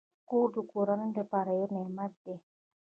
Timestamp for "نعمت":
1.75-2.13